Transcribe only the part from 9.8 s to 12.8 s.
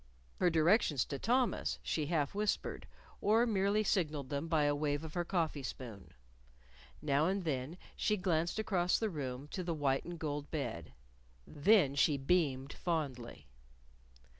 and gold bed. Then she beamed